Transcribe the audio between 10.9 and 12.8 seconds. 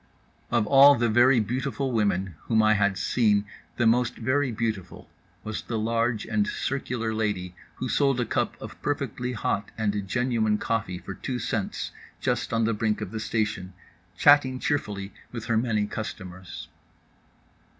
for two cents, just on the